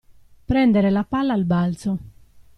Prendere 0.45 0.89
la 0.89 1.03
palla 1.03 1.33
al 1.33 1.43
balzo. 1.45 1.99